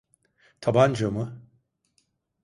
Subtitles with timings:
[0.61, 1.41] Tabanca mı?